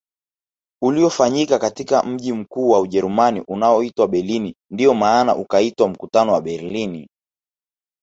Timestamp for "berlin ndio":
4.07-4.93